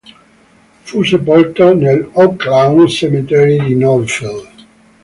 [0.81, 4.65] Fu sepolto nell'Oaklawn Cemetery di Northfield.